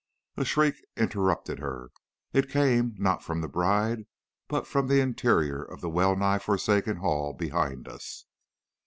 [0.35, 1.91] "A shriek interrupted her.
[2.33, 4.07] It came, not from the bride,
[4.47, 8.25] but from the interior of the well nigh forsaken hall behind us.